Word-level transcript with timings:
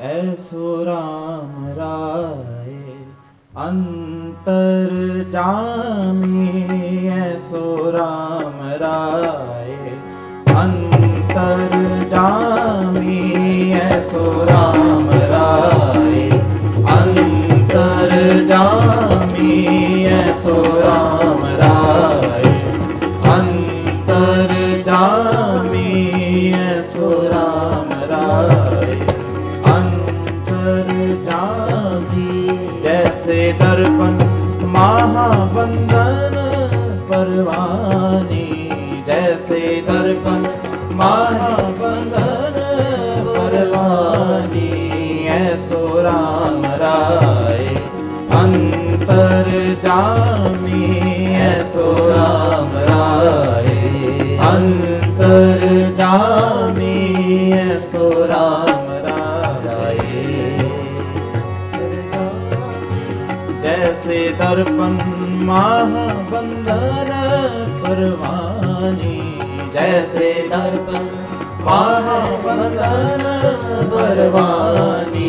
ऐसो 0.00 0.82
राम 0.84 1.64
राय 1.78 2.74
अंतर 3.64 4.92
जामी 5.32 7.08
ऐसो 7.08 7.90
राम 7.90 8.60
राय 8.82 9.57
जामी 31.68 32.26
जैसे 32.82 33.38
दर्पण 33.60 34.14
महाबंधन 34.74 36.34
परवानी। 37.10 38.46
जैसे 39.08 39.60
दर्पण 39.88 40.40
महावंदन 40.98 41.77
जैसे 63.68 64.18
दर्पण 64.36 64.92
महाबंधन 65.46 67.10
परवानी 67.82 69.16
जैसे 69.74 70.28
दर्पण 70.52 71.04
महाबंधन 71.66 73.24
परवानी 73.92 75.28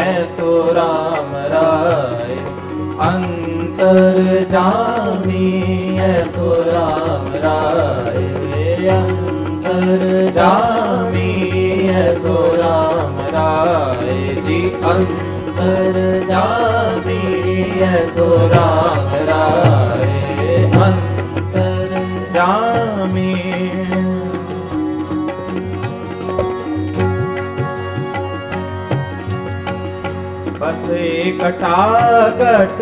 ऐसो 0.00 0.50
राम 0.78 1.30
राय 1.54 2.34
अंतर 3.10 4.18
जामी 4.54 5.46
ऐसो 6.08 6.52
राम 6.70 7.30
राय 7.44 8.26
अंतर 8.98 9.96
जामी 10.38 11.30
ऐसो 12.02 12.36
राम 12.62 13.20
राय 13.36 14.34
जी, 14.46 14.60
अंतर 14.94 16.02
जामी 16.30 16.77
कटाकट 31.38 32.80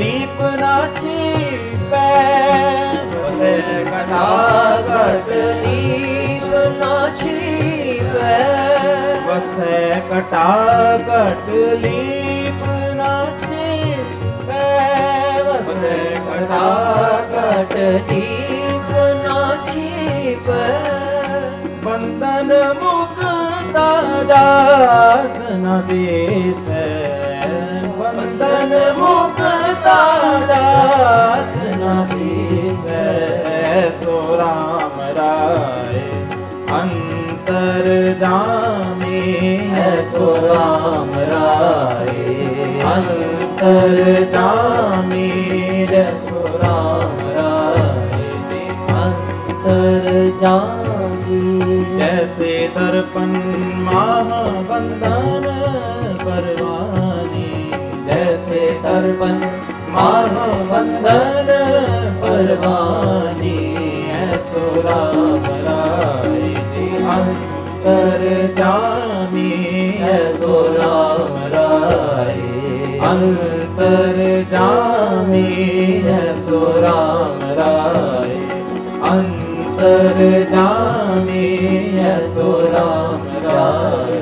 लीप 0.00 0.40
नाची 0.60 1.22
पैसे 1.92 3.52
कटाकट 3.86 5.30
लीप 5.64 6.50
नाची 6.80 7.38
पैसे 9.26 9.78
कटाकट 10.10 11.48
लीप 11.84 12.43
बस 15.84 15.90
कटाकट 16.26 17.72
लीप 18.10 18.90
नाची 19.24 20.34
बंधन 21.84 22.50
मुक्ता 22.80 23.88
जात 24.30 25.36
न 25.62 25.74
देस। 25.88 26.64
बंधन 27.98 28.72
मुक्ता 28.98 29.98
जात 30.50 31.52
देस। 32.12 32.86
सो 34.00 34.16
राम 34.36 34.98
राय, 35.18 35.98
अंतर 36.80 37.84
जामी 38.20 39.22
सो 40.12 40.34
राम 40.46 41.12
राय। 41.32 42.22
अंतर 42.94 43.96
जामी 44.32 45.23
जामी 50.54 51.84
जैसे 51.98 52.50
दर्पण 52.74 53.30
महाबंधन 53.84 55.46
परवानी। 56.20 57.48
जैसे 58.06 58.60
दर्पण 58.82 59.38
महाबंधन 59.94 61.48
परवानी। 62.22 63.56
ऐसो 64.14 64.64
राय 64.86 66.40
जी 66.72 66.86
अंतर 67.14 68.22
जामी 68.58 69.50
ऐसो 70.10 70.60
राम 70.76 71.34
राय 71.54 72.38
अंतर 73.10 74.20
जामी 74.52 75.48
ऐसो 76.12 76.62
राम 76.80 77.42
राय 77.60 78.36
अंतर 79.10 79.53
जामी 79.76 81.46
ऐसो 81.98 82.52
राम 82.72 83.22
राय 83.44 84.20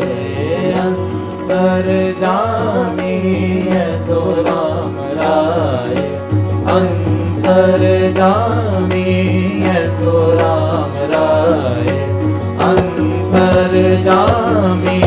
अंतर 0.73 1.89
जामी 2.21 3.15
ऐसो 3.69 4.21
राम। 4.39 4.97
राय 5.21 5.95
अंतर 6.77 7.85
जामी 8.17 9.05
ऐसो 9.67 10.33
राम। 10.35 10.93
राय 11.13 11.91
अंतर 12.69 14.03
जामी 14.05 15.01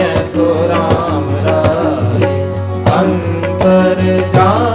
ऐसो 0.00 0.46
राम। 0.66 1.24
राय 1.46 2.24
अंतर 2.98 4.30
जामी 4.34 4.71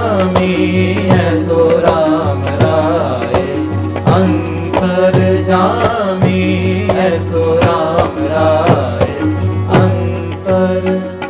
पर 10.49 10.81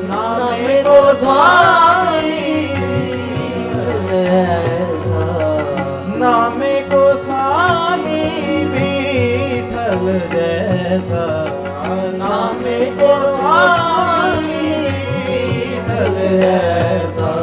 नामे 0.03 0.83
को 0.83 1.15
स्वामी 1.15 2.39
नामे 6.19 6.81
को 6.81 7.17
स्वामी 7.17 8.25
विठल 8.65 10.21
जैसा। 10.33 11.27
नामे 12.17 12.87
को 12.87 13.37
स्वामी 13.37 14.73
विठल 15.27 16.41
जैसा। 16.41 17.35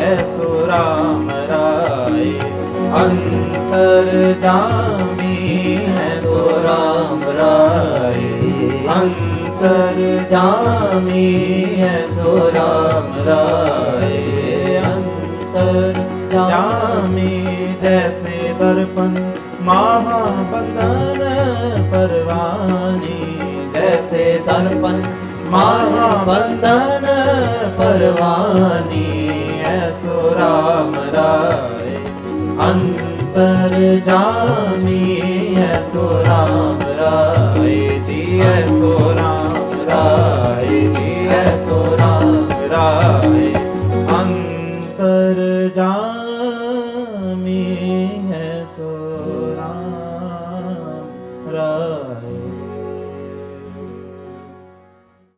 ऐसो 0.00 0.66
राम 0.66 1.25
अंतर 2.96 4.06
जामी 4.42 5.36
है 5.74 6.22
सो 6.22 6.38
राम 6.48 7.22
राय। 7.38 8.20
अंतर 8.88 10.28
जामी 10.30 11.34
है 11.78 12.12
सो 12.12 12.36
राम 12.48 13.12
राम 13.18 13.22
राय। 13.28 14.76
अंतर 14.76 15.92
जामे 16.32 17.30
जैसे 17.82 18.54
दर्पण 18.60 19.12
महाबंधन 19.66 21.20
परवानी। 21.92 23.22
जैसे 23.72 24.24
दर्पण 24.46 25.02
महाबंधन 25.52 27.06
परवानी। 27.78 29.06
ऐसो 29.62 30.34
राम 30.34 30.94
राय। 30.94 31.75
अंतर 32.68 33.74
जामी 34.06 35.00
ऐसो 35.64 36.04
राम 36.26 36.80
राय 37.00 37.72
जी 38.08 38.20
ऐसो 38.50 38.92
राम 39.18 39.54
राय 39.90 40.66
जी 40.96 41.10
ऐसो 41.40 41.80
राम 42.00 42.34
राय। 42.74 43.52
अंतर 44.18 45.38
जामी 45.76 46.25